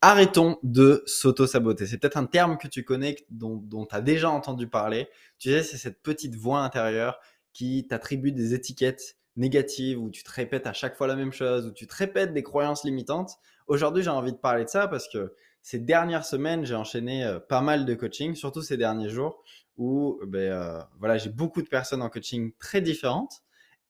[0.00, 1.86] Arrêtons de s'auto-saboter.
[1.86, 5.08] C'est peut-être un terme que tu connais, dont tu as déjà entendu parler.
[5.38, 7.18] Tu sais, c'est cette petite voix intérieure
[7.52, 11.66] qui t'attribue des étiquettes négatives, où tu te répètes à chaque fois la même chose,
[11.66, 13.32] où tu te répètes des croyances limitantes.
[13.66, 17.40] Aujourd'hui, j'ai envie de parler de ça parce que ces dernières semaines, j'ai enchaîné euh,
[17.40, 19.42] pas mal de coaching, surtout ces derniers jours,
[19.76, 23.42] où ben, euh, voilà, j'ai beaucoup de personnes en coaching très différentes.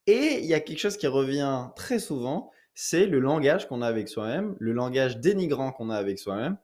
[0.07, 3.89] Et il y a quelque chose qui revient très souvent, c'est le langage qu'on a
[3.89, 6.59] avec soi-même, le langage dénigrant qu'on a avec soi-même,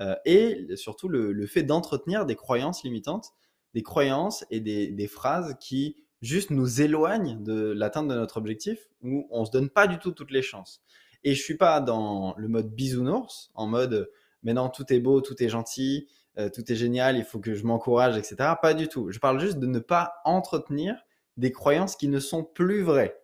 [0.00, 3.34] euh, et surtout le, fait d'entretenir des croyances limitantes,
[3.74, 9.28] des croyances et des, phrases qui juste nous éloignent de l'atteinte de notre objectif, où
[9.30, 10.80] on se donne pas du tout toutes les chances.
[11.22, 14.10] Et je suis pas dans le mode bisounours, en mode
[14.42, 17.52] mais non, tout est beau, tout est gentil, euh, tout est génial, il faut que
[17.52, 18.54] je m'encourage, etc.
[18.62, 19.10] Pas du tout.
[19.10, 20.96] Je parle juste de ne pas entretenir
[21.36, 23.20] des croyances qui ne sont plus vraies.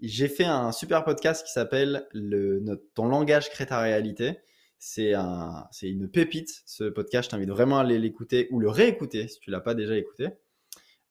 [0.00, 2.06] J'ai fait un super podcast qui s'appelle
[2.94, 4.38] Ton langage crée ta réalité.
[4.78, 7.26] C'est un, une pépite, ce podcast.
[7.26, 10.28] Je t'invite vraiment à aller l'écouter ou le réécouter si tu l'as pas déjà écouté.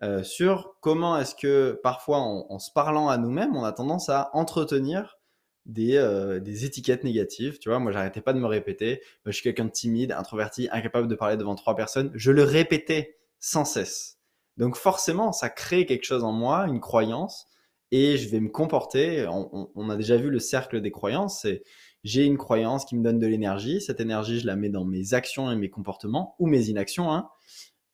[0.03, 4.29] Euh, sur comment est-ce que parfois en, se parlant à nous-mêmes, on a tendance à
[4.33, 5.17] entretenir
[5.65, 7.57] des, euh, des étiquettes négatives.
[7.57, 9.01] Tu vois, moi, j'arrêtais pas de me répéter.
[9.25, 12.11] Je suis quelqu'un de timide, introverti, incapable de parler devant trois personnes.
[12.13, 14.19] Je le répétais sans cesse.
[14.57, 17.47] Donc forcément, ça crée quelque chose en moi, une croyance
[17.95, 19.25] et je vais me comporter.
[19.29, 21.41] On, a déjà vu le cercle des croyances.
[21.43, 21.63] C'est
[22.03, 23.79] j'ai une croyance qui me donne de l'énergie.
[23.79, 27.29] Cette énergie, je la mets dans mes actions et mes comportements ou mes inactions, hein,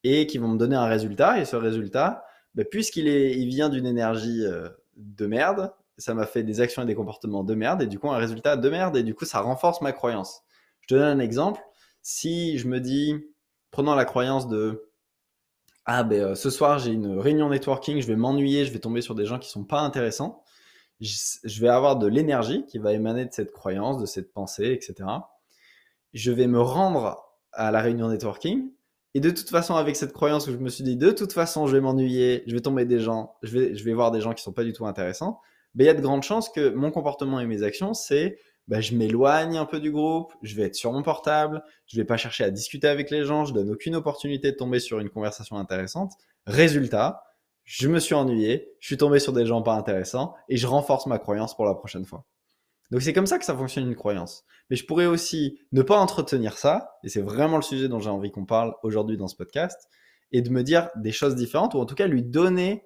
[0.04, 1.40] et qui vont me donner un résultat.
[1.40, 6.26] Et ce résultat, bah, puisqu'il est, il vient d'une énergie euh, de merde, ça m'a
[6.26, 8.98] fait des actions et des comportements de merde, et du coup un résultat de merde,
[8.98, 10.42] et du coup ça renforce ma croyance.
[10.80, 11.62] Je te donne un exemple.
[12.02, 13.16] Si je me dis,
[13.70, 14.91] prenons la croyance de
[15.86, 19.02] ah ben euh, ce soir j'ai une réunion networking, je vais m'ennuyer, je vais tomber
[19.02, 20.44] sur des gens qui sont pas intéressants.
[21.00, 25.10] Je vais avoir de l'énergie qui va émaner de cette croyance, de cette pensée, etc.
[26.14, 28.72] Je vais me rendre à la réunion networking.
[29.14, 31.68] Et de toute façon, avec cette croyance où je me suis dit, de toute façon,
[31.68, 34.34] je vais m'ennuyer, je vais tomber des gens, je vais, je vais voir des gens
[34.34, 35.42] qui sont pas du tout intéressants,
[35.76, 38.38] ben, il y a de grandes chances que mon comportement et mes actions, c'est
[38.72, 42.06] bah, je m'éloigne un peu du groupe, je vais être sur mon portable, je vais
[42.06, 45.10] pas chercher à discuter avec les gens, je donne aucune opportunité de tomber sur une
[45.10, 46.14] conversation intéressante.
[46.48, 47.22] Résultat,
[47.66, 51.06] je me suis ennuyé, je suis tombé sur des gens pas intéressants et je renforce
[51.06, 52.24] ma croyance pour la prochaine fois.
[52.92, 54.46] Donc c'est comme ça que ça fonctionne une croyance.
[54.70, 58.10] Mais je pourrais aussi ne pas entretenir ça, et c'est vraiment le sujet dont j'ai
[58.10, 59.90] envie qu'on parle aujourd'hui dans ce podcast,
[60.32, 62.86] et de me dire des choses différentes, ou en tout cas lui donner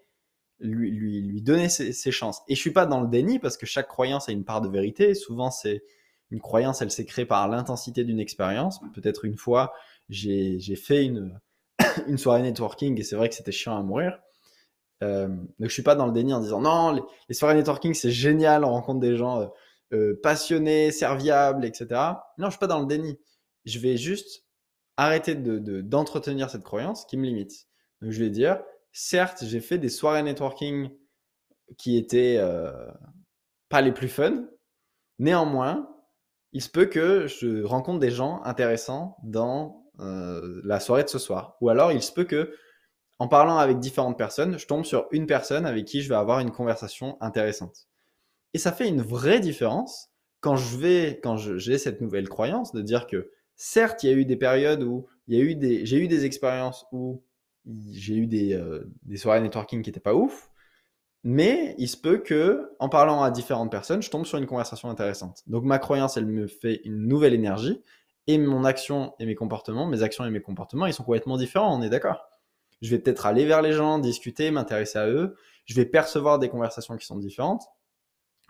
[0.59, 2.41] lui, lui, lui donner ses, chances.
[2.47, 4.69] Et je suis pas dans le déni parce que chaque croyance a une part de
[4.69, 5.13] vérité.
[5.13, 5.83] Souvent, c'est
[6.31, 8.79] une croyance, elle s'est créée par l'intensité d'une expérience.
[8.93, 9.73] Peut-être une fois,
[10.09, 11.39] j'ai fait une,
[12.07, 14.19] une soirée networking et c'est vrai que c'était chiant à mourir.
[15.03, 18.11] Euh, donc je suis pas dans le déni en disant non, les, soirées networking c'est
[18.11, 19.47] génial, on rencontre des gens euh,
[19.93, 21.87] euh, passionnés, serviables, etc.
[22.37, 23.19] Non, je suis pas dans le déni.
[23.65, 24.45] Je vais juste
[24.97, 27.67] arrêter d'entretenir de, d'entretenir cette croyance qui me limite.
[28.01, 28.61] Donc je vais dire,
[28.95, 30.89] certes, j'ai fait des soirées networking
[31.77, 32.71] qui étaient euh,
[33.67, 34.47] pas les plus fun.
[35.19, 35.89] Néanmoins,
[36.53, 41.19] il se peut que je rencontre des gens intéressants dans euh, la soirée de ce
[41.19, 41.57] soir.
[41.59, 42.55] Ou alors, il se peut que,
[43.19, 46.39] en parlant avec différentes personnes, je tombe sur une personne avec qui je vais avoir
[46.39, 47.87] une conversation intéressante.
[48.53, 52.81] Et ça fait une vraie différence quand je vais, quand j'ai cette nouvelle croyance de
[52.81, 55.85] dire que, certes, il y a eu des périodes où il y a eu des,
[55.85, 57.23] j'ai eu des expériences où
[57.91, 60.49] j'ai eu des, euh, des, soirées networking qui étaient pas ouf.
[61.23, 64.89] Mais il se peut que, en parlant à différentes personnes, je tombe sur une conversation
[64.89, 65.41] intéressante.
[65.47, 67.81] Donc ma croyance, elle me fait une nouvelle énergie.
[68.27, 71.77] Et mon action et mes comportements, mes actions et mes comportements, ils sont complètement différents,
[71.77, 72.27] on est d'accord.
[72.81, 75.35] Je vais peut-être aller vers les gens, discuter, m'intéresser à eux.
[75.65, 77.63] Je vais percevoir des conversations qui sont différentes.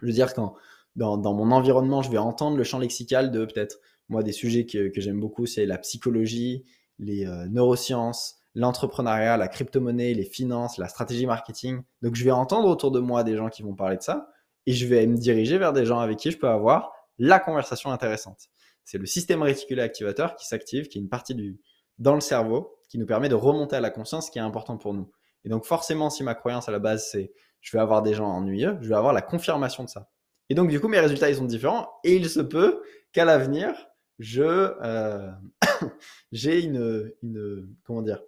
[0.02, 0.56] Je veux dire, quand
[0.96, 3.80] dans, dans mon environnement, je vais entendre le champ lexical de peut-être,
[4.10, 6.64] moi, des sujets que, que j'aime beaucoup, c'est la psychologie,
[7.00, 11.82] les euh, neurosciences, l'entrepreneuriat, la crypto-monnaie, les finances, la stratégie marketing.
[12.02, 14.30] Donc je vais entendre autour de moi des gens qui vont parler de ça
[14.66, 17.92] et je vais me diriger vers des gens avec qui je peux avoir la conversation
[17.92, 18.50] intéressante.
[18.86, 21.60] C'est le système réticulé activateur qui s'active, qui est une partie du
[21.98, 24.94] dans le cerveau qui nous permet de remonter à la conscience, qui est important pour
[24.94, 25.10] nous.
[25.44, 28.28] Et donc forcément, si ma croyance à la base c'est je vais avoir des gens
[28.28, 30.10] ennuyeux, je vais avoir la confirmation de ça.
[30.50, 33.74] Et donc du coup, mes résultats ils sont différents et il se peut qu'à l'avenir,
[34.20, 35.32] je euh,
[36.32, 38.22] j'ai une, une comment dire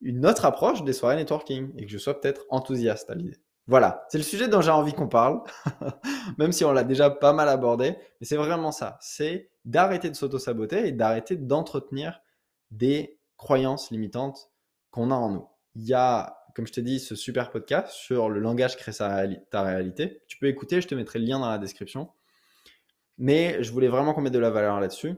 [0.00, 3.38] une autre approche des soirées networking et que je sois peut-être enthousiaste à l'idée.
[3.66, 5.42] Voilà, c'est le sujet dont j'ai envie qu'on parle,
[6.38, 10.14] même si on l'a déjà pas mal abordé, mais c'est vraiment ça, c'est d'arrêter de
[10.14, 12.22] s'auto-saboter et d'arrêter d'entretenir
[12.70, 14.50] des croyances limitantes
[14.90, 15.46] qu'on a en nous.
[15.74, 19.62] Il y a, comme je t'ai dit, ce super podcast sur le langage crée ta
[19.62, 20.22] réalité.
[20.28, 22.10] Tu peux écouter, je te mettrai le lien dans la description.
[23.18, 25.14] Mais je voulais vraiment qu'on mette de la valeur là-dessus.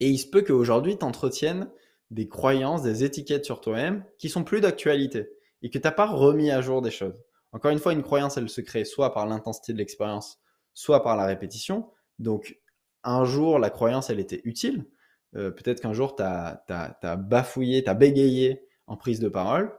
[0.00, 1.68] Et il se peut qu'aujourd'hui, tu entretiennes
[2.10, 5.28] des croyances, des étiquettes sur toi-même qui sont plus d'actualité
[5.62, 7.14] et que tu n'as pas remis à jour des choses.
[7.52, 10.40] Encore une fois, une croyance, elle se crée soit par l'intensité de l'expérience,
[10.74, 11.88] soit par la répétition.
[12.18, 12.58] Donc,
[13.04, 14.86] un jour, la croyance, elle était utile.
[15.36, 19.72] Euh, peut-être qu'un jour, tu as, bafouillé, tu as bégayé en prise de parole.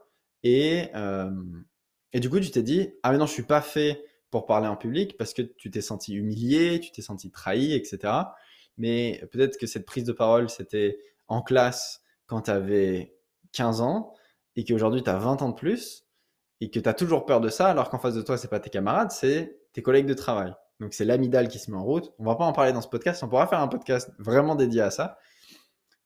[0.44, 1.30] Et, euh,
[2.14, 4.68] et du coup, tu t'es dit, ah mais non, je suis pas fait pour parler
[4.68, 8.14] en public parce que tu t'es senti humilié, tu t'es senti trahi, etc.
[8.78, 13.16] Mais peut-être que cette prise de parole, c'était en classe quand tu avais
[13.54, 14.14] 15 ans
[14.56, 16.06] et qu'aujourd'hui tu as 20 ans de plus
[16.62, 18.60] et que tu as toujours peur de ça alors qu'en face de toi, c'est pas
[18.60, 20.54] tes camarades, c'est tes collègues de travail.
[20.80, 22.14] Donc c'est l'amidale qui se met en route.
[22.20, 24.82] On va pas en parler dans ce podcast, on pourra faire un podcast vraiment dédié
[24.82, 25.18] à ça.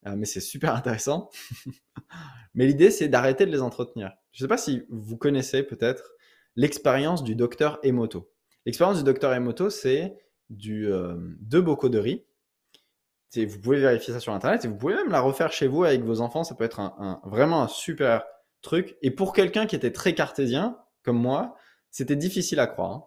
[0.08, 1.30] Euh, mais c'est super intéressant.
[2.54, 4.12] mais l'idée, c'est d'arrêter de les entretenir.
[4.32, 6.12] Je ne sais pas si vous connaissez peut-être
[6.56, 8.32] l'expérience du docteur Emoto.
[8.66, 10.16] L'expérience du docteur Emoto, c'est
[10.50, 12.26] du euh, deux bocaux de riz
[13.36, 16.04] vous pouvez vérifier ça sur Internet et vous pouvez même la refaire chez vous avec
[16.04, 16.44] vos enfants.
[16.44, 18.24] Ça peut être un, vraiment un super
[18.62, 18.98] truc.
[19.02, 21.56] Et pour quelqu'un qui était très cartésien, comme moi,
[21.92, 22.92] c'était difficile à croire.
[22.92, 23.04] Hein.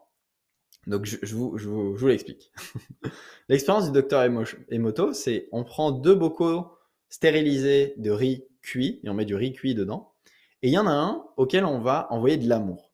[0.86, 2.52] Donc, je, vous, je vous, l'explique.
[3.48, 4.28] L'expérience du docteur
[4.68, 6.72] Emoto, c'est on prend deux bocaux
[7.08, 10.12] stérilisés de riz cuit et on met du riz cuit dedans.
[10.62, 12.92] Et il y en a un auquel on va envoyer de l'amour.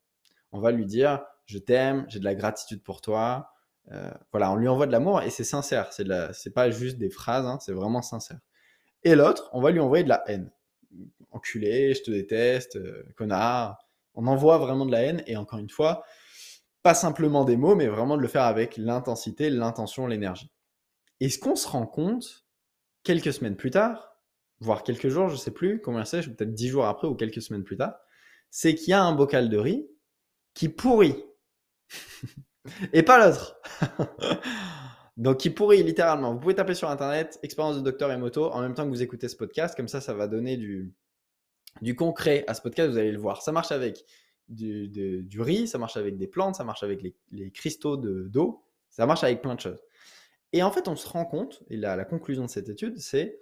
[0.53, 3.53] On va lui dire Je t'aime, j'ai de la gratitude pour toi,
[3.93, 5.93] euh, voilà, on lui envoie de l'amour et c'est sincère.
[5.93, 8.39] C'est pas juste des phrases, hein, c'est vraiment sincère.
[9.03, 10.51] Et l'autre, on va lui envoyer de la haine.
[11.31, 13.79] Enculé, je te déteste, euh, connard.
[14.15, 16.05] On envoie vraiment de la haine et encore une fois,
[16.83, 20.51] pas simplement des mots, mais vraiment de le faire avec l'intensité, l'intention, l'énergie.
[21.21, 22.47] Et ce qu'on se rend compte
[23.03, 24.17] quelques semaines plus tard,
[24.61, 27.65] voire quelques jours, je sais plus combien c'est, peut-être dix jours après ou quelques semaines
[27.65, 27.95] plus tard,
[28.51, 29.89] c'est qu'il y a un bocal de riz
[30.55, 31.17] qui pourrit.
[32.93, 33.61] Et pas l'autre.
[35.17, 36.33] Donc, qui pourrit littéralement.
[36.33, 39.29] Vous pouvez taper sur Internet expérience de docteur Emoto en même temps que vous écoutez
[39.29, 39.75] ce podcast.
[39.77, 40.95] Comme ça, ça va donner du,
[41.83, 42.91] du concret à ce podcast.
[42.91, 43.43] Vous allez le voir.
[43.43, 44.05] Ça marche avec
[44.49, 44.89] du,
[45.23, 49.07] du riz, ça marche avec des plantes, ça marche avec les, les cristaux d'eau, ça
[49.07, 49.83] marche avec plein de choses.
[50.53, 53.41] Et en fait, on se rend compte, et la, la conclusion de cette étude, c'est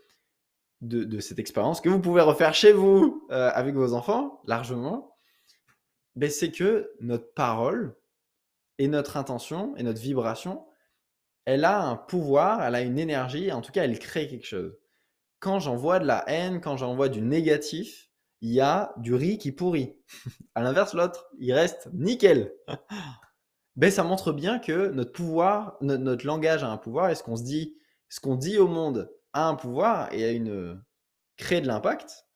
[0.80, 5.16] de, de, cette expérience que vous pouvez refaire chez vous euh, avec vos enfants largement,
[6.16, 7.96] ben, c'est que notre parole,
[8.78, 10.66] et notre intention et notre vibration,
[11.44, 14.76] elle a un pouvoir, elle a une énergie, en tout cas, elle crée quelque chose.
[15.38, 19.52] Quand j'envoie de la haine, quand j'envoie du négatif, il y a du riz qui
[19.52, 19.96] pourrit.
[20.54, 22.52] à l'inverse, l'autre, il reste nickel.
[23.76, 27.36] ben, ça montre bien que notre pouvoir, notre, langage a un pouvoir et ce qu'on
[27.36, 27.76] se dit,
[28.08, 30.82] ce qu'on dit au monde a un pouvoir et a une
[31.36, 32.26] crée de l'impact.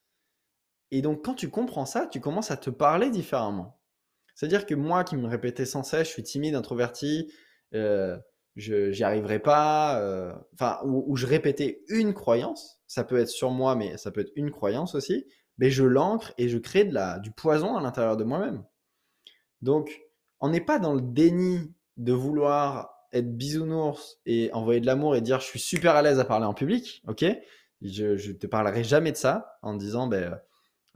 [0.92, 3.79] Et donc, quand tu comprends ça, tu commences à te parler différemment.
[4.40, 7.30] C'est-à-dire que moi qui me répétais sans cesse, je suis timide, introverti,
[7.74, 8.16] euh,
[8.56, 13.50] je n'y arriverai pas, euh, enfin, où, je répétais une croyance, ça peut être sur
[13.50, 15.26] moi, mais ça peut être une croyance aussi,
[15.58, 16.90] mais je l'ancre et je crée
[17.22, 18.64] du poison à l'intérieur de moi-même.
[19.60, 20.00] Donc,
[20.40, 25.20] on n'est pas dans le déni de vouloir être bisounours et envoyer de l'amour et
[25.20, 27.26] dire je suis super à l'aise à parler en public, ok?
[27.82, 30.40] Je ne te parlerai jamais de ça en disant ben,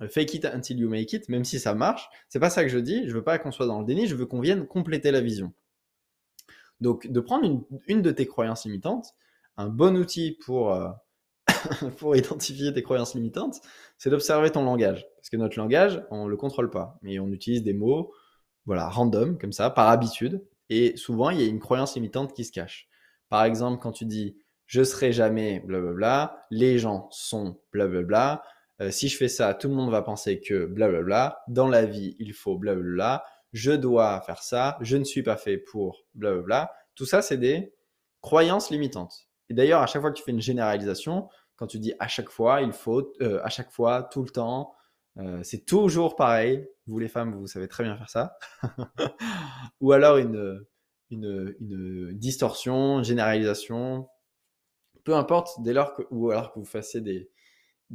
[0.08, 2.08] fake it until you make it, même si ça marche.
[2.28, 3.06] C'est pas ça que je dis.
[3.06, 4.06] Je veux pas qu'on soit dans le déni.
[4.06, 5.52] Je veux qu'on vienne compléter la vision.
[6.80, 9.14] Donc, de prendre une, de tes croyances limitantes,
[9.56, 10.90] un bon outil pour, euh,
[11.98, 13.60] pour identifier tes croyances limitantes,
[13.98, 15.06] c'est d'observer ton langage.
[15.16, 16.98] Parce que notre langage, on le contrôle pas.
[17.02, 18.12] Mais on utilise des mots,
[18.66, 20.44] voilà, random, comme ça, par habitude.
[20.68, 22.88] Et souvent, il y a une croyance limitante qui se cache.
[23.28, 28.42] Par exemple, quand tu dis je serai jamais blablabla, les gens sont blablabla,
[28.80, 31.42] euh, si je fais ça, tout le monde va penser que blablabla.
[31.48, 33.24] Dans la vie, il faut blablabla.
[33.52, 34.78] Je dois faire ça.
[34.80, 36.72] Je ne suis pas fait pour blablabla.
[36.94, 37.72] Tout ça, c'est des
[38.20, 39.28] croyances limitantes.
[39.48, 42.30] Et d'ailleurs, à chaque fois que tu fais une généralisation, quand tu dis à chaque
[42.30, 44.74] fois, il faut, euh, à chaque fois, tout le temps,
[45.18, 46.66] euh, c'est toujours pareil.
[46.86, 48.36] Vous les femmes, vous savez très bien faire ça.
[49.80, 50.64] Ou alors une,
[51.10, 54.08] une, une, distorsion, généralisation.
[55.04, 57.30] Peu importe, dès lors que, ou alors que vous fassiez des,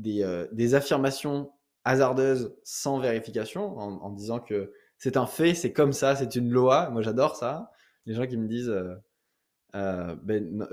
[0.06, 1.52] euh, des, affirmations
[1.84, 6.90] hasardeuses sans vérification, en, disant que c'est un fait, c'est comme ça, c'est une loi.
[6.90, 7.72] Moi, j'adore ça.
[8.06, 8.96] Les gens qui me disent, euh,
[9.76, 10.66] euh, ben,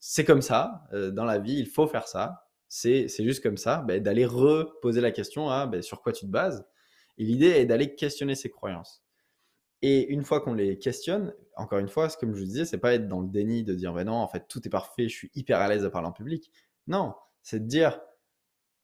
[0.00, 2.46] c'est comme ça, dans la vie, il faut faire ça.
[2.68, 6.30] C'est juste comme ça, ben, d'aller reposer la question à ben, sur quoi tu te
[6.30, 6.66] bases.
[7.18, 9.04] Et l'idée est d'aller questionner ces croyances.
[9.82, 12.94] Et une fois qu'on les questionne, encore une fois, comme je vous disais, c'est pas
[12.94, 15.30] être dans le déni de dire ben non, en fait, tout est parfait, je suis
[15.34, 16.50] hyper à l'aise à parler en public.
[16.86, 18.00] Non, c'est de dire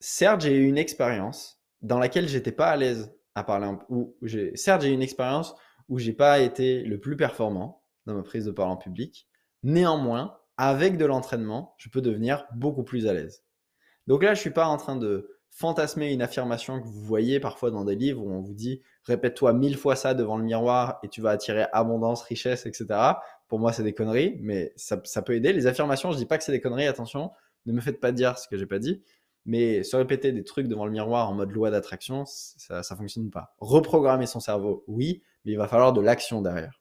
[0.00, 4.16] certes, j'ai eu une expérience dans laquelle j'étais pas à l'aise à parler en, ou
[4.54, 5.54] certes, j'ai eu une expérience
[5.88, 9.28] où j'ai pas été le plus performant dans ma prise de parole en public.
[9.62, 13.44] Néanmoins, avec de l'entraînement, je peux devenir beaucoup plus à l'aise.
[14.06, 17.70] Donc là, je suis pas en train de fantasmer une affirmation que vous voyez parfois
[17.70, 21.08] dans des livres où on vous dit répète-toi mille fois ça devant le miroir et
[21.08, 22.86] tu vas attirer abondance, richesse, etc.
[23.48, 25.52] Pour moi, c'est des conneries, mais ça, peut aider.
[25.52, 27.32] Les affirmations, je dis pas que c'est des conneries, attention,
[27.66, 29.02] ne me faites pas dire ce que j'ai pas dit,
[29.50, 33.30] mais se répéter des trucs devant le miroir en mode loi d'attraction, ça, ça fonctionne
[33.32, 33.56] pas.
[33.58, 36.80] Reprogrammer son cerveau, oui, mais il va falloir de l'action derrière.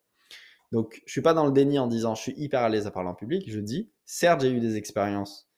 [0.72, 2.92] Donc, je suis pas dans le déni en disant je suis hyper à l'aise à
[2.92, 3.50] parler en public.
[3.50, 5.50] Je dis, certes, j'ai eu des expériences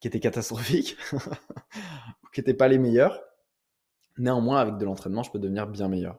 [0.00, 0.96] qui étaient catastrophiques,
[2.32, 3.22] qui n'étaient pas les meilleures.
[4.16, 6.18] Néanmoins, avec de l'entraînement, je peux devenir bien meilleur.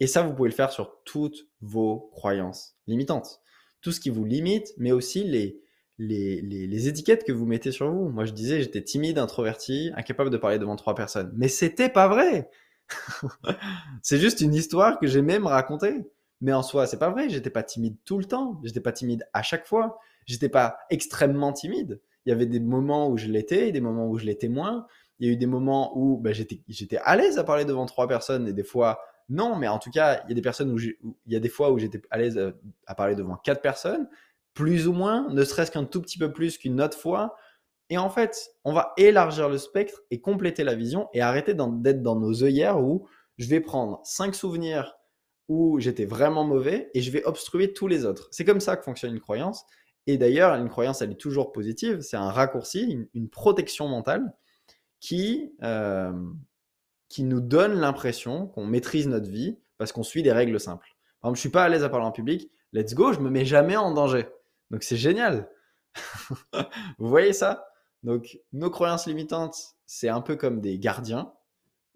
[0.00, 3.42] Et ça, vous pouvez le faire sur toutes vos croyances limitantes.
[3.82, 5.60] Tout ce qui vous limite, mais aussi les,
[5.98, 8.08] les, les, étiquettes que vous mettez sur vous.
[8.08, 11.32] Moi, je disais, j'étais timide, introverti, incapable de parler devant trois personnes.
[11.36, 12.50] Mais c'était pas vrai.
[14.02, 16.06] c'est juste une histoire que j'ai même racontée.
[16.42, 17.28] Mais en soi, c'est pas vrai.
[17.30, 18.60] J'étais pas timide tout le temps.
[18.62, 19.98] J'étais pas timide à chaque fois.
[20.26, 22.00] J'étais pas extrêmement timide.
[22.26, 24.86] Il y avait des moments où je l'étais, des moments où je l'étais moins.
[25.18, 28.06] Il y a eu des moments où bah, j'étais, à l'aise à parler devant trois
[28.06, 29.00] personnes et des fois
[29.30, 29.56] non.
[29.56, 31.70] Mais en tout cas, il y a des personnes où, il y a des fois
[31.70, 32.52] où j'étais à l'aise euh,
[32.86, 34.08] à parler devant quatre personnes,
[34.56, 37.36] plus ou moins, ne serait-ce qu'un tout petit peu plus qu'une autre fois.
[37.90, 42.02] Et en fait, on va élargir le spectre et compléter la vision et arrêter d'être
[42.02, 44.96] dans nos œillères où je vais prendre cinq souvenirs
[45.48, 48.28] où j'étais vraiment mauvais et je vais obstruer tous les autres.
[48.32, 49.64] C'est comme ça que fonctionne une croyance.
[50.08, 52.00] Et d'ailleurs, une croyance, elle est toujours positive.
[52.00, 54.34] C'est un raccourci, une, protection mentale
[55.00, 56.12] qui, euh,
[57.08, 60.96] qui nous donne l'impression qu'on maîtrise notre vie parce qu'on suit des règles simples.
[61.20, 62.50] Par exemple, je suis pas à l'aise à parler en public.
[62.72, 64.26] Let's go, je me mets jamais en danger.
[64.70, 65.50] Donc c'est génial.
[66.98, 67.68] Vous voyez ça?
[68.02, 69.56] Donc nos croyances limitantes,
[69.86, 71.32] c'est un peu comme des gardiens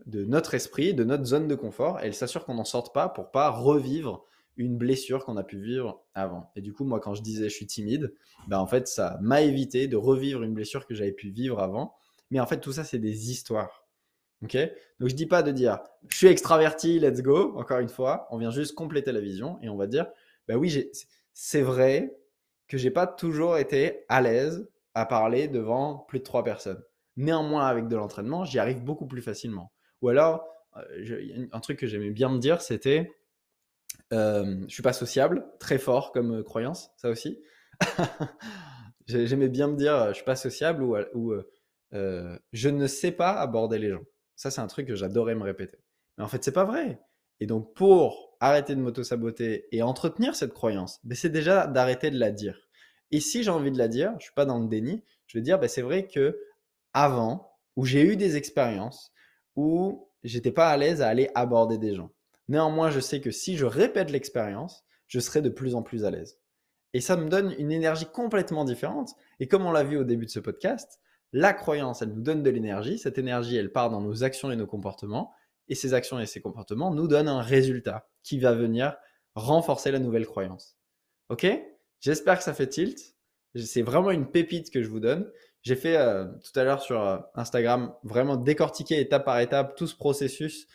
[0.06, 1.98] de notre esprit, de notre zone de confort.
[2.00, 4.24] Elles s'assurent qu'on n'en sorte pas pour pas revivre
[4.56, 6.50] une blessure qu'on a pu vivre avant.
[6.56, 8.14] Et du coup, moi, quand je disais je suis timide,
[8.48, 11.94] ben en fait, ça m'a évité de revivre une blessure que j'avais pu vivre avant.
[12.30, 13.86] Mais en fait, tout ça, c'est des histoires.
[14.42, 14.56] Ok?
[14.98, 17.56] Donc, je dis pas de dire je suis extraverti, let's go.
[17.56, 20.06] Encore une fois, on vient juste compléter la vision et on va dire
[20.48, 20.90] bah oui,
[21.32, 22.19] c'est vrai
[22.70, 26.82] que j'ai pas toujours été à l'aise à parler devant plus de trois personnes.
[27.16, 29.72] Néanmoins, avec de l'entraînement, j'y arrive beaucoup plus facilement.
[30.00, 30.46] Ou alors,
[30.76, 33.10] euh, un truc que j'aimais bien me dire, c'était
[34.12, 37.40] euh, je suis pas sociable, très fort comme euh, croyance, ça aussi.
[39.06, 41.32] J'aimais bien me dire, je suis pas sociable ou,
[41.92, 44.04] euh, je ne sais pas aborder les gens.
[44.36, 45.78] Ça, c'est un truc que j'adorais me répéter.
[46.16, 47.00] Mais en fait, c'est pas vrai.
[47.40, 52.18] Et donc, pour arrêter de m'auto-saboter et entretenir cette croyance, ben, c'est déjà d'arrêter de
[52.18, 52.68] la dire.
[53.10, 55.42] Et si j'ai envie de la dire, je suis pas dans le déni, je vais
[55.42, 56.38] dire, ben, c'est vrai que
[56.92, 59.12] avant, où j'ai eu des expériences
[59.56, 62.10] où j'étais pas à l'aise à aller aborder des gens.
[62.48, 66.10] Néanmoins, je sais que si je répète l'expérience, je serai de plus en plus à
[66.10, 66.38] l'aise.
[66.92, 69.14] Et ça me donne une énergie complètement différente.
[69.38, 71.00] Et comme on l'a vu au début de ce podcast,
[71.32, 72.98] la croyance, elle nous donne de l'énergie.
[72.98, 75.32] Cette énergie, elle part dans nos actions et nos comportements.
[75.70, 78.96] Et ces actions et ces comportements nous donnent un résultat qui va venir
[79.34, 80.76] renforcer la nouvelle croyance.
[81.30, 81.46] Ok?
[82.00, 83.16] J'espère que ça fait tilt.
[83.54, 85.30] C'est vraiment une pépite que je vous donne.
[85.62, 89.86] J'ai fait euh, tout à l'heure sur euh, Instagram vraiment décortiquer étape par étape tout
[89.86, 90.66] ce processus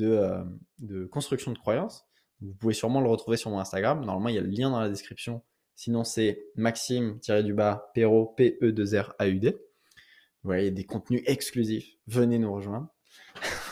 [0.00, 0.44] euh,
[0.78, 2.06] de, construction de croyances.
[2.40, 4.04] Vous pouvez sûrement le retrouver sur mon Instagram.
[4.04, 5.42] Normalement, il y a le lien dans la description.
[5.74, 9.50] Sinon, c'est Maxime-du-bas Perrault, P-E-2-R-A-U-D.
[9.50, 9.58] Vous
[10.48, 11.96] voyez, des contenus exclusifs.
[12.06, 12.88] Venez nous rejoindre.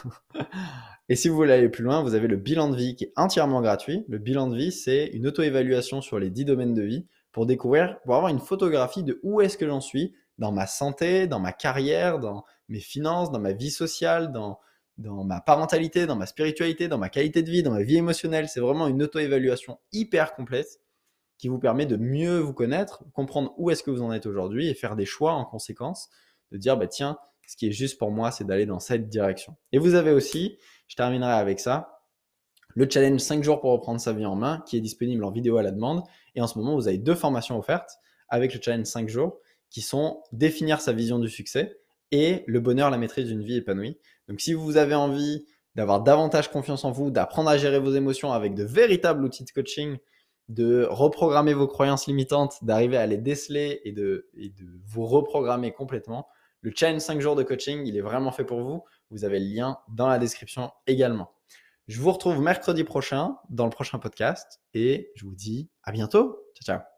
[1.08, 3.12] Et si vous voulez aller plus loin, vous avez le bilan de vie qui est
[3.16, 4.04] entièrement gratuit.
[4.08, 8.00] Le bilan de vie, c'est une auto-évaluation sur les 10 domaines de vie pour découvrir,
[8.04, 11.52] pour avoir une photographie de où est-ce que j'en suis dans ma santé, dans ma
[11.52, 14.58] carrière, dans mes finances, dans ma vie sociale, dans,
[14.96, 18.48] dans ma parentalité, dans ma spiritualité, dans ma qualité de vie, dans ma vie émotionnelle.
[18.48, 20.80] C'est vraiment une auto-évaluation hyper complète
[21.36, 24.68] qui vous permet de mieux vous connaître, comprendre où est-ce que vous en êtes aujourd'hui
[24.68, 26.08] et faire des choix en conséquence,
[26.52, 29.56] de dire, bah tiens, ce qui est juste pour moi, c'est d'aller dans cette direction.
[29.72, 30.58] Et vous avez aussi,
[30.88, 32.00] je terminerai avec ça,
[32.74, 35.56] le challenge 5 jours pour reprendre sa vie en main, qui est disponible en vidéo
[35.56, 36.02] à la demande.
[36.34, 37.98] Et en ce moment, vous avez deux formations offertes
[38.28, 39.38] avec le challenge 5 jours,
[39.70, 41.78] qui sont définir sa vision du succès
[42.10, 43.98] et le bonheur, la maîtrise d'une vie épanouie.
[44.28, 48.32] Donc si vous avez envie d'avoir davantage confiance en vous, d'apprendre à gérer vos émotions
[48.32, 49.96] avec de véritables outils de coaching,
[50.48, 55.72] de reprogrammer vos croyances limitantes, d'arriver à les déceler et de, et de vous reprogrammer
[55.72, 56.28] complètement,
[56.64, 58.84] Le challenge 5 jours de coaching, il est vraiment fait pour vous.
[59.10, 61.30] Vous avez le lien dans la description également.
[61.88, 66.38] Je vous retrouve mercredi prochain dans le prochain podcast et je vous dis à bientôt.
[66.54, 66.93] Ciao, ciao.